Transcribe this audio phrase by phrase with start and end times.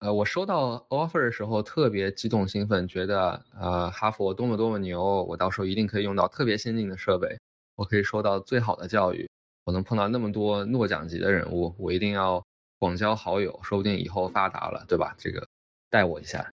[0.00, 7.38] 呃，我收到 offer 的时候特别激动兴奋，觉得呃哈佛多么多么牛，我到时候一定可以用到特别先进的设备，
[7.76, 9.28] 我可以收到最好的教育，
[9.66, 12.42] 我能碰到那么多诺奖级的人物，我一定要
[12.78, 15.14] 广交好友，说不定以后发达了，对吧？
[15.18, 15.46] 这个
[15.90, 16.50] 带我一下。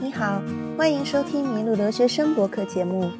[0.00, 0.57] 你好。
[0.78, 3.10] 欢迎收听《迷路留学生》博客节目，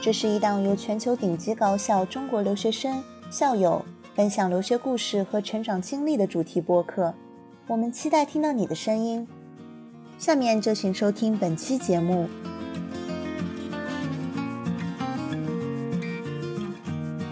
[0.00, 3.84] 这是一档由全球顶级高校中国留学生校友
[4.14, 7.12] 分享留学故事和成长经历的主题播客。
[7.66, 9.26] 我们期待听到你的声音。
[10.16, 12.28] 下面就请收听本期节目。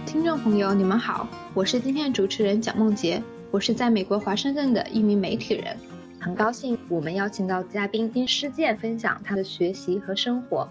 [0.05, 5.77] 听众朋友，你们好，我是今天的主持人蒋梦洁，我是在美国华盛顿的一名媒体人。
[6.19, 10.69] 很高兴我们邀请到嘉宾金师健分享他的学习和生活。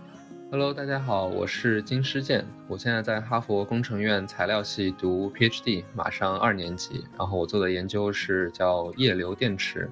[0.52, 7.06] Hello，大家好，我是金师健，我现在在哈佛工程院材料系读 PhD，马上二年级。
[7.18, 9.90] 然后我做的研究是叫液流电池。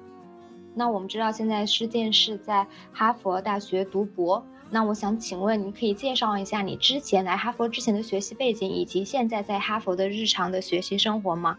[0.74, 11.58] 那我们知道现在师健是在哈佛大学读博，那我想请问，你可以介绍一下你之前来哈佛之前的学习背景，以及现在在哈佛的日常的学习生活吗？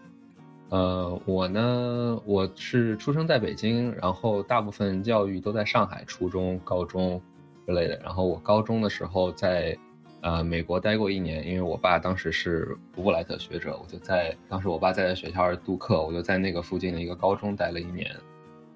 [0.69, 7.21] 呃，我呢，我是出生在北京，然后大部分教育都在上海，初中、高中
[7.67, 7.95] 之类的。
[8.03, 9.77] 然后我高中的时候在
[10.21, 18.11] 呃美国待过一年，因为我爸当时是福布莱特学者，我就在当时我爸在学校度课，我就在那个附近的一个高中待了一年。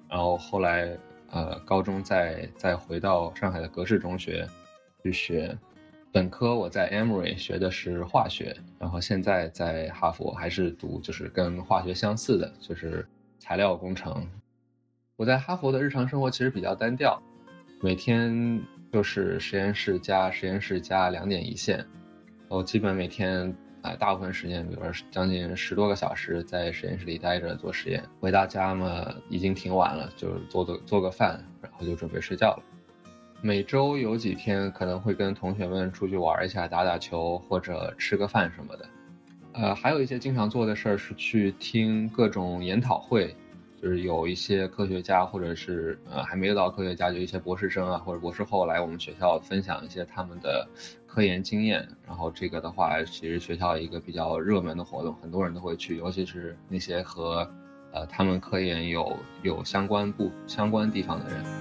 [0.08, 0.96] 然后后来
[1.32, 4.46] 呃高中再再回到上海的格式中学
[5.02, 5.58] 去学。
[6.12, 13.06] 本科我在 Emory 学的是化学，然后现在在哈佛还是读就是跟化学相似的，就是
[13.38, 14.26] 材料工程。
[15.14, 17.22] 我在哈佛的日常生活其实比较单调，
[17.80, 18.60] 每天
[18.92, 21.86] 就是实验室加实验室加两点一线，
[22.48, 28.02] 我基本每天啊大部分时间，比如说将近十多个小时在实验室里待着做实验。
[28.18, 32.62] 回到家嘛，已经挺晚了，就是做做做个饭，然后就准备睡觉了。
[33.42, 38.86] 每周有几天可能会跟同学们出去玩一下，打打球或者吃个饭什么的。
[39.54, 43.34] 呃，还有一些经常做的事儿是去听各种研讨会，
[43.82, 50.68] 就是有一些科学家或者是呃还没有到科学家，就一些博士生啊或者博士后来我们学校分享一些他们的
[51.06, 51.88] 科研经验。
[52.06, 57.50] 然后这个的话，其实学校一个比较热门的活动，很多人都会去，尤其是那些和
[57.92, 61.59] 呃他们科研有有相关不相关地方的人。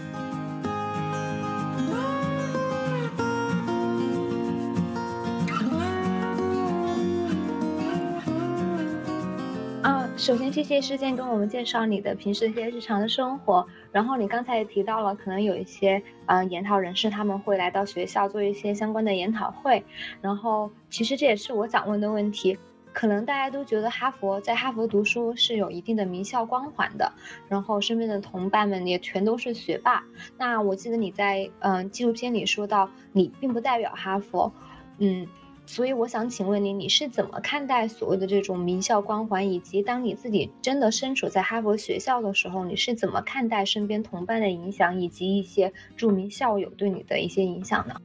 [10.30, 13.66] 首先，谢谢事件跟我们介绍你的平时一些日常的生活。
[13.92, 19.84] 然后你刚才也提到了，可能有一些嗯研讨人士他们会来到学校做一些相关的研讨会。
[20.22, 22.56] 然后，其实这也是我想问的问题。
[22.94, 27.12] 可能大家都觉得哈佛在哈佛读书是有一定的名校光环的，
[27.48, 30.04] 然后身边的同伴们也全都是学霸。
[30.38, 34.54] 那我记得你在嗯纪录片里说到，你并不代表哈佛，
[35.00, 35.26] 嗯。
[35.69, 48.02] 所以我想请问你，你是怎么看待所谓的这种名校光环，以及当你自己真的身处在哈佛学校的时候，你是怎么看待身边同伴的影响，以及一些著名校友对你的一些影响呢？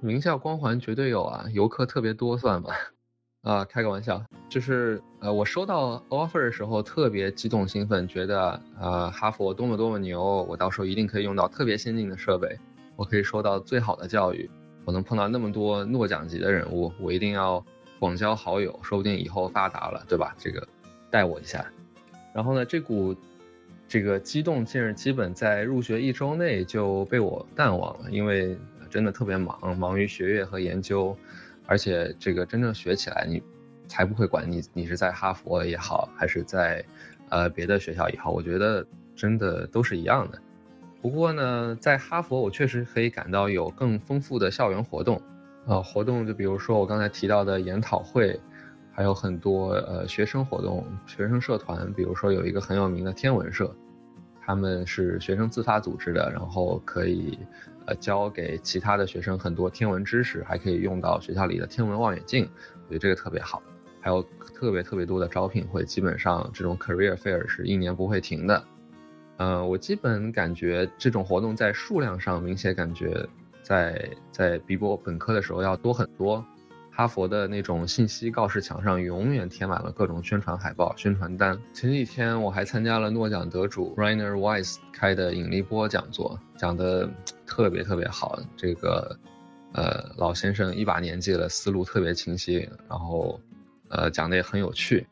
[0.00, 2.74] 名校光环绝对有啊，游客特别多算吧？
[3.40, 12.58] 啊，开个玩笑，就是呃，我收到 offer 的时候特别激动兴奋，觉得呃哈佛多么多么牛，我到时候一定可以用到特别先进的设备，
[12.94, 14.50] 我可以收到最好的教育。
[14.88, 17.62] 我能碰到那么多诺奖级的人物，我一定要
[17.98, 20.34] 广交好友，说不定以后发达了，对吧？
[20.38, 20.66] 这个
[21.10, 21.62] 带我一下。
[22.32, 23.14] 然后呢，这股
[23.86, 28.56] 这个激动劲儿基本在入学一周内就被我淡忘了，因为
[28.88, 31.14] 真的特别忙，忙于学业和研究，
[31.66, 33.42] 而且这个真正学起来，你
[33.88, 36.82] 才不会管你你是在哈佛也好，还是在
[37.28, 40.40] 呃别的学校也好，我觉得真的都是一样的。
[41.00, 45.22] 不过呢，在哈佛，我确实可以感到有更丰富的校园活动，
[45.66, 48.38] 呃，活动就比如说我刚才提到的研讨会，
[48.90, 53.72] 还有很多呃学生活动、学生社团，比如说有一个很有名的天文社，
[54.44, 57.38] 他们是学生自发组织的，然后可以
[57.86, 62.50] 呃教给其他的学生很多天文知识，还可以用到学校里的天文望远镜，
[62.86, 63.62] 我觉得这个特别好。
[64.00, 64.22] 还有
[64.54, 68.64] 特别特别多的招聘会，基本上这种 career fair 是一年不会停的。
[69.38, 73.26] 呃，我基本感觉这种活动在数量上明显感觉
[73.62, 76.44] 在在比我本科的时候要多很多。
[76.90, 81.56] 哈佛的那种信息告示墙上永远贴满了各种宣传海报、宣传单。
[81.72, 87.08] 前几天我还参加了诺奖得主 Rainer Weiss 开的引力波讲座，讲的
[87.46, 88.40] 特别特别好。
[88.56, 89.16] 这个
[89.74, 93.40] 呃，老先生一把年纪了，思路特别清晰，然后，
[93.90, 95.06] 呃，讲的也很有趣。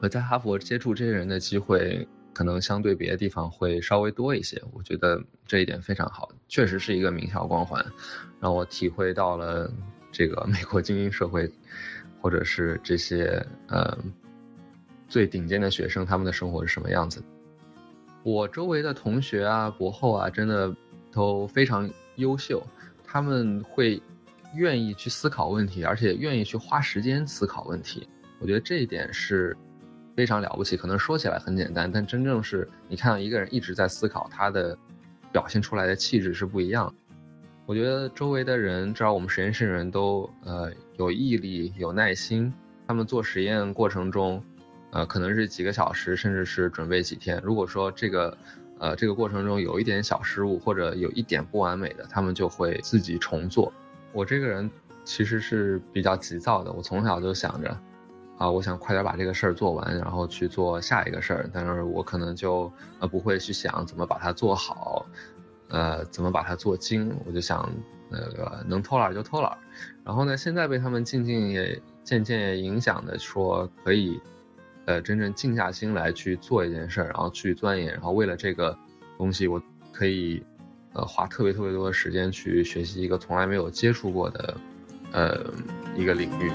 [0.00, 2.08] 我在哈佛接触这些人的机会，
[2.38, 4.62] 可能相对别的地方会稍微多一些。
[4.72, 7.84] 我觉得这一点非常好，确实是一个名校光环，
[8.38, 9.68] 让我体会到了
[10.12, 11.50] 这个美国精英社会，
[12.20, 13.98] 或者是这些呃
[15.08, 17.20] 最顶尖的学生他们的生活是什么样子。
[18.22, 20.72] 我周围的同学啊、博后啊，真的
[21.10, 22.64] 都非常优秀。
[23.04, 24.00] 他们会
[24.54, 28.08] 愿意去思考问题，而且愿意去花时间思考问题。
[28.38, 29.56] 我觉得这一点是
[30.18, 30.76] 非常了不起。
[30.76, 34.76] 可能说起来很简单，但真正是你看到一个人一直在思考，他的
[35.30, 36.92] 表现出来的气质是不一样。
[37.66, 42.52] 我觉得周围的人，至少我们实验室的人都呃有毅力、有耐心。
[42.88, 44.42] 他们做实验过程中，
[44.90, 47.40] 呃，可能是几个小时，甚至是准备几天。
[47.44, 48.36] 如果说这个。
[48.80, 53.72] 呃，这个过程中有一点小失误或者有一点不完美的，他们就会自己重做。
[54.12, 54.70] 我这个人
[55.04, 57.76] 其实是比较急躁的，我从小就想着，
[58.38, 61.50] 啊，我想快点把这个事儿做完，然后去做下一个事儿。
[61.52, 65.04] 但是我可能就呃不会去想怎么把它做好，
[65.68, 67.14] 呃，怎么把它做精。
[67.26, 67.70] 我就想
[68.08, 69.58] 那个能偷懒就偷懒。
[70.04, 74.18] 然后呢，现在被他们静静也渐渐也影响的说可以。
[74.86, 78.74] 呃，真正静下心来去做一件事儿，然后去钻研，然后为了这个
[79.18, 79.62] 东西，我
[79.92, 80.42] 可以，
[80.94, 84.56] 呃，花特别特别多的时间去学习一个从来没有接触过的，
[85.12, 85.52] 呃，
[85.94, 86.50] 一个领域。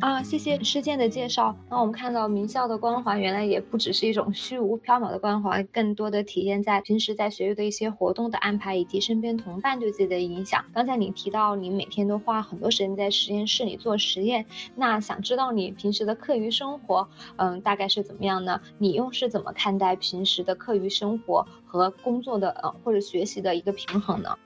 [0.00, 1.56] 啊谢谢施建的介绍。
[1.68, 10.64] 那我们看到名校的光环，原来也不只是一种虚无缥缈的光环，更多的体现在平时在学校的一些活动的安排，以及身边同伴对自己的影响。
[10.72, 14.46] 刚才你提到你每天都花很多时间在实验室里做实验，
[14.76, 18.60] 那想知道你平时的课余生活，嗯，大概是怎么样呢？
[18.78, 24.38] 你又是怎么看待平时的课余生活和工作的呃或者学习的一个平衡呢？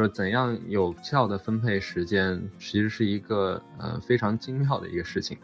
[0.00, 5.36] 就是怎样有效的分配时间，其实是一个呃非常精妙的一个事情。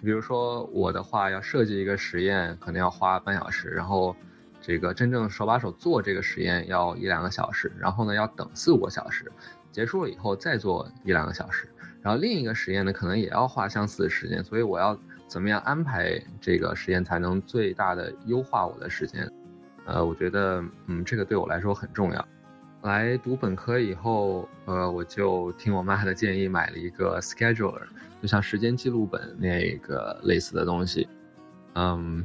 [0.00, 4.14] 比如说我的话，要设计一个实验，可能要花半小时，然后
[4.62, 9.24] 这个真正手把手做这个实验要一两个小时，然后呢要等四五个小时，
[9.72, 11.68] 结束了以后再做一两个小时，
[12.00, 19.28] 然后另一个实验呢可能也要花相似的时间，所以我要怎么样安排这个实验才能最大的优化我的时间？
[19.84, 22.28] 呃，我觉得嗯这个对我来说很重要。
[22.86, 27.82] 来读本科以后，呃，我就听我妈的建议买了一个 scheduler，
[28.22, 31.08] 就像时间记录本那个类似的东西。
[31.74, 32.24] 嗯，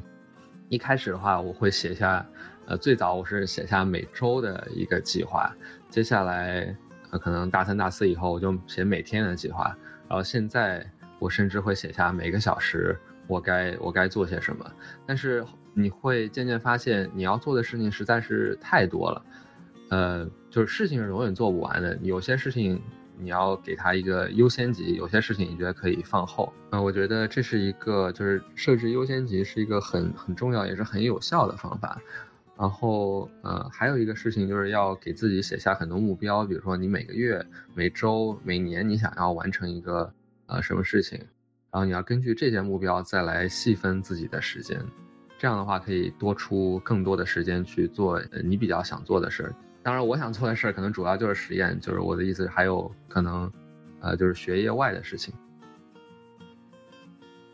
[0.70, 2.24] 一开始的话，我会写下，
[2.68, 5.52] 呃，最早我是写下每周的一个计划，
[5.90, 6.76] 接下来，
[7.10, 9.76] 呃，可能大三、大四以后，我就写每天的计划，
[10.08, 10.88] 然后现在
[11.18, 14.72] 我甚至会写下每个小时我该我该做些什么。
[15.08, 15.44] 但是
[15.74, 19.26] 你会渐渐发现，你要做的事情实在是太多了。
[19.90, 21.98] 呃，就是事情是永远做不完的。
[22.04, 22.80] 有些事情
[23.18, 26.52] 你要给他一个优先级，有些事情你觉得可以放后。
[26.70, 32.00] 呃，我觉得这是一个就是设置优先级是一个很很重要也是很有效的方法。
[32.58, 37.44] 然后呃，还有一个事情就是要给自己写下很多目标，比如说你每个月、
[37.74, 40.14] 每周、每年你想要完成一个
[40.46, 41.18] 呃什么事情，
[41.72, 44.80] 然后你要根据这些目标再来细分自己的时间，
[45.40, 49.56] 这样的话可以多出更多的时间去做你比较想做的事儿。
[49.84, 53.52] 当然，我想做的事儿可能主要就是实验，就是我的意思还有可能，
[54.00, 55.34] 呃，就是学业外的事情。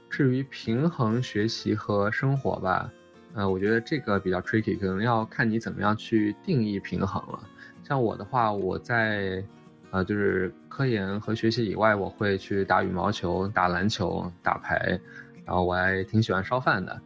[0.10, 2.92] 至于平衡学习和生活吧，
[3.34, 7.40] 呃，我觉得这个比较 tricky，可能要看你怎么样去定义平衡了。
[7.84, 9.44] 像我的话，我在，
[9.92, 15.00] 呃，就是科研和学习以外，我会去打羽毛球、打篮球、打牌，
[15.46, 17.02] 然后我还挺喜欢烧饭的，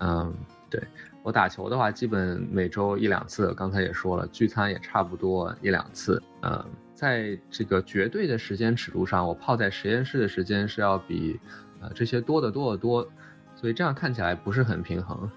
[0.00, 0.34] 嗯，
[0.68, 0.82] 对。
[1.28, 3.52] 我打球的话，基本每周一两次。
[3.52, 6.22] 刚才也说了，聚餐也差不多一两次。
[6.40, 11.38] 嗯，在这个绝对的时间尺度上，我泡在实验室的时间是要比
[11.82, 13.06] 呃这些多得多得多，
[13.54, 15.30] 所以这样看起来不是很平衡。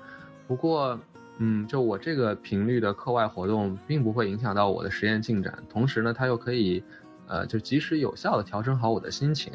[0.47, 0.97] 不过，
[1.39, 5.61] 嗯，就我这个频率的课外活动，并不会影响到我的实验进展。
[5.69, 6.81] 同时呢，它又可以，
[7.27, 9.51] 呃，就及时有效的调整好我的心情。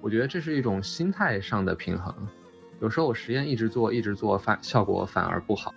[0.00, 2.14] 我觉得这是一种心态上的平衡。
[2.80, 5.74] 有时候我实验一直做，一直做，反效果反而不好，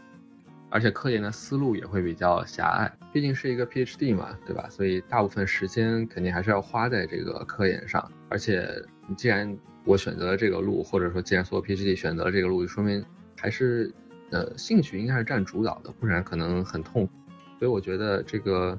[0.69, 2.91] 而且科研的思路也会比较狭隘。
[3.13, 4.67] 毕竟是一个 PhD 嘛，对吧？
[4.69, 8.11] 所以大部分时间肯定还是要花在这个科研上。
[8.29, 8.69] 而且，
[9.15, 13.03] 既然我选择了这个路，或者说既然所有 PhD 选择了这个路，就说明
[13.37, 13.91] 还是，
[14.31, 17.13] 呃，兴趣应该是占主导的，不然可能很痛苦。
[17.57, 18.77] 所以我觉得这个，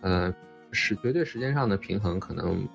[0.00, 0.34] 呃，
[0.72, 2.66] 是绝对时间上的平衡可能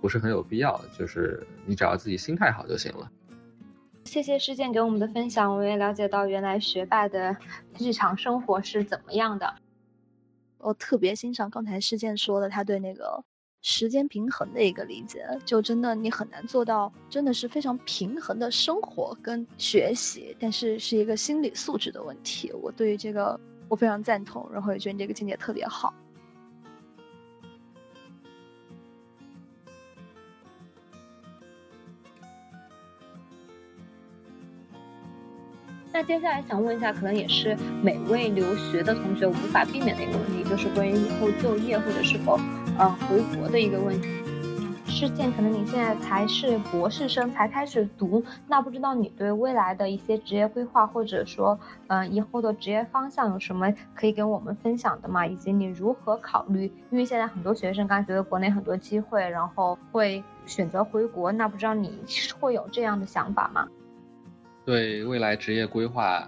[0.00, 3.10] 不是很有必要，就是你只要自己心态好就行了。
[4.04, 7.36] 谢谢师健给我们的分享，我也了解到原来学霸的
[7.78, 9.54] 日常生活是怎么样的。
[10.58, 13.24] 我特别欣赏刚才师健说的，他对那个
[13.60, 22.52] 时间平衡的一个理解，就真的你很难做到，真的是非常平衡的生活跟学习，但是是一个心理素质的问题。
[22.52, 25.92] 我对于这个我非常赞同，然后也觉得你这个见解特别好。
[35.94, 42.36] 那接下来想问一下，可能也是每位留学的同学无法避免的一个问题，就是关于以后就业或者是否，
[42.76, 44.08] 呃，回国的一个问题。
[44.88, 55.24] 事件可能你现在才是博士生，才开始读，那不知道你对未来的一些职业规划，或者说，嗯，以后的职业方向有什么可以跟我们分享的吗？
[55.24, 56.64] 以及你如何考虑？
[56.90, 62.00] 因为现在很多学生刚觉得国内很多机会，然后会选择回国，那不知道你
[62.40, 63.68] 会有这样的想法吗？
[64.64, 66.26] 对未来职业规划，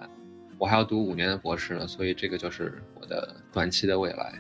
[0.59, 4.35] 我还要读五年的博士呢，所以这个就是我的短期的未来。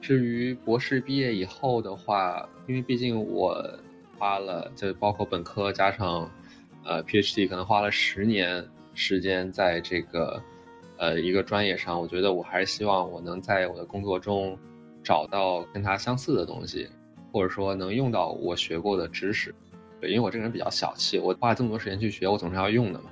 [0.00, 3.62] 至于博士毕业以后的话，因为毕竟我
[4.18, 6.30] 花了，就包括本科加上
[6.84, 10.42] 呃 PhD，可能花了十年时间在这个
[10.96, 14.58] 呃一个专业上，我觉得我还是希望我能在我的工作中
[15.02, 16.88] 找到跟它相似的东西，
[17.30, 19.54] 或者说能用到我学过的知识。
[20.00, 23.10] 对，因为我这个人比较小气，我花这么多时间去学，我总是要用的嘛。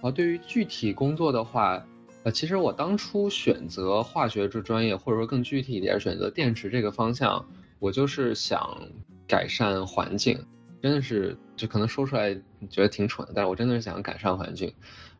[0.00, 1.84] 啊，对于具体工作的话，
[2.22, 7.44] 呃，其实我当初选择化学这专业，或者说更具体一点选择电池这个方向，
[7.78, 8.78] 我就是想
[9.26, 10.38] 改善环境，
[10.80, 12.32] 真的是就可能说出来
[12.70, 14.72] 觉得挺蠢，但是我真的是想改善环境。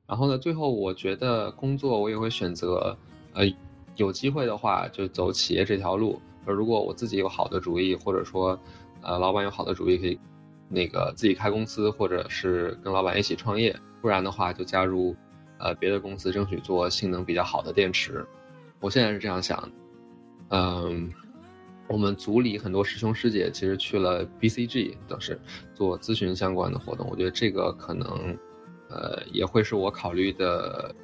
[0.06, 2.96] 然后呢，最后我觉得工作我也会选择，
[3.34, 3.44] 呃，
[3.96, 6.20] 有机会的话就走企业这条路。
[6.46, 8.58] 而如果我自己有好的主意，或者说，
[9.02, 10.18] 呃，老板有好的主意，可以
[10.68, 13.76] 那个自己开公司，或者是跟老板一起创业。
[14.00, 15.16] 不然的话，就加入，
[15.58, 18.24] 呃，别的公司，争取做性能比较好的电池。
[18.80, 19.70] 我现在是这样想，
[20.50, 21.10] 嗯，
[21.88, 25.40] 我们组里很多师兄师姐其实去了 BCG，都是
[25.74, 27.08] 做咨询相关的活动。
[27.10, 28.36] 我觉得这个可能，
[28.88, 30.94] 呃，也会是我考虑的，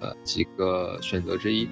[0.00, 1.68] 呃，几个选择之一。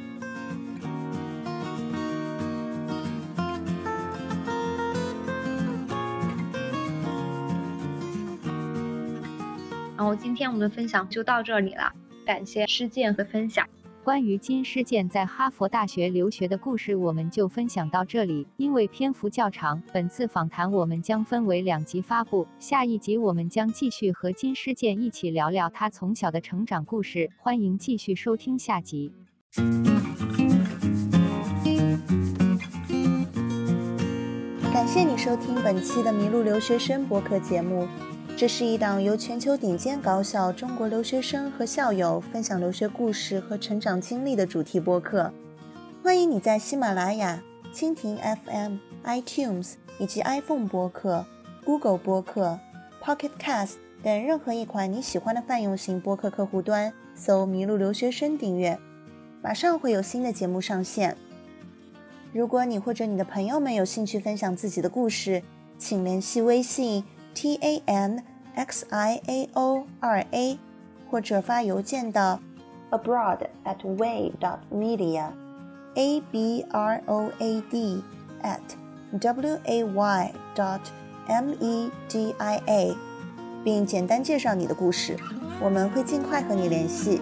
[10.06, 11.92] 后今天我们的分享就到这里了，
[12.24, 13.66] 感谢施建和分享。
[14.04, 18.46] 关于金施建在哈佛大学留学的故事，我们就分享到这里。
[18.56, 22.46] 因为篇幅较长，本次访谈我们将分为两集发布。
[22.60, 27.28] 下一集我们将继续和金施建一起聊聊他从小的成长故事。
[27.36, 29.10] 欢迎继续收听下集。
[34.72, 37.88] 感谢你收听本期的麋鹿留学生博客节目。
[38.36, 45.32] 这是一档由全球顶尖高校中国留学生和校友分享留学故事和成长经历的主题播客。
[46.02, 48.76] 欢迎你在喜马拉雅、蜻蜓 FM、
[49.06, 51.24] iTunes 以及 iPhone 播客、
[51.64, 52.60] Google 播客、
[53.02, 58.78] Pocket Cast 等任何一款你喜欢的泛用型播客客户端搜“麋鹿留学生”订阅，
[59.40, 61.16] 马上会有新的节目上线。
[62.34, 65.42] 如果你或者你的朋友们有兴趣分享自己的故事，
[65.78, 67.02] 请联系微信。
[67.36, 68.22] T a n
[68.54, 70.58] x i a o 二 a，
[71.10, 72.40] 或者发邮件到
[72.90, 78.02] abroad at way dot media，a b r o a d
[78.42, 78.58] at
[79.20, 80.80] w a y dot
[81.28, 82.96] m e d i a，
[83.62, 85.18] 并简单介绍你的故事，
[85.60, 87.20] 我们会尽快和你联系。